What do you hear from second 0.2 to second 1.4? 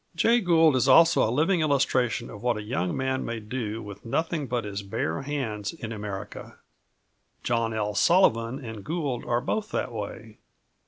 Gould is also a